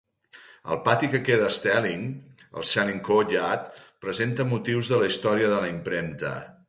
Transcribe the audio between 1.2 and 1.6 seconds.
queda a